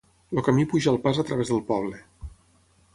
El 0.35 0.41
camí 0.47 0.65
puja 0.71 0.89
el 0.93 0.97
pas 1.05 1.19
a 1.19 1.27
través 1.29 1.55
del 1.55 1.63
poble. 1.71 2.01